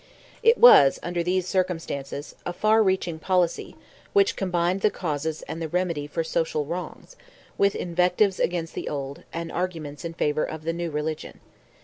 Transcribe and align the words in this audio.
It 0.41 0.57
was, 0.57 0.97
under 1.03 1.21
these 1.21 1.47
circumstances, 1.47 2.33
a 2.43 2.53
far 2.53 2.81
reaching 2.81 3.19
policy, 3.19 3.75
which 4.13 4.35
combined 4.35 4.81
the 4.81 4.89
causes 4.89 5.43
and 5.43 5.61
the 5.61 5.67
remedy 5.67 6.07
for 6.07 6.23
social 6.23 6.65
wrongs, 6.65 7.15
with 7.55 7.75
invectives 7.75 8.39
against 8.39 8.73
the 8.73 8.89
old, 8.89 9.21
and 9.31 9.51
arguments 9.51 10.03
in 10.03 10.15
favour 10.15 10.43
of 10.43 10.63
the 10.63 10.73
new 10.73 10.89
religion. 10.89 11.39